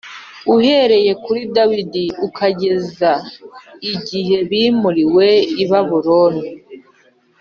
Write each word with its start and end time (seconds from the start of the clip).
uhereye 0.55 1.11
kuri 1.23 1.41
Dawidi 1.55 2.05
ukageza 2.27 3.11
igihe 3.93 4.37
bimuriwe 4.49 5.27
i 5.63 5.65
Babuloni 5.69 6.43